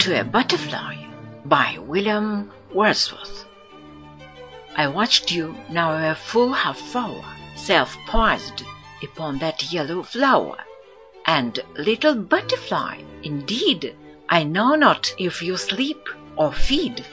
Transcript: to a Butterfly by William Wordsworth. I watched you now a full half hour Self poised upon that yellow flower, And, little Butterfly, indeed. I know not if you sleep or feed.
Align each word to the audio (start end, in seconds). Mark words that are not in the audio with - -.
to 0.00 0.18
a 0.18 0.24
Butterfly 0.24 0.96
by 1.44 1.76
William 1.78 2.50
Wordsworth. 2.72 3.44
I 4.74 4.88
watched 4.88 5.30
you 5.30 5.54
now 5.68 5.92
a 5.92 6.14
full 6.14 6.54
half 6.54 6.96
hour 6.96 7.22
Self 7.54 7.94
poised 8.06 8.64
upon 9.02 9.40
that 9.40 9.70
yellow 9.70 10.02
flower, 10.02 10.56
And, 11.26 11.58
little 11.76 12.14
Butterfly, 12.14 13.02
indeed. 13.22 13.94
I 14.30 14.42
know 14.44 14.74
not 14.74 15.14
if 15.18 15.42
you 15.42 15.58
sleep 15.58 16.08
or 16.34 16.50
feed. 16.50 17.04